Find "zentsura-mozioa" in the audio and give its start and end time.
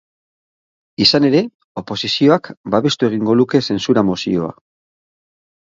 3.69-4.53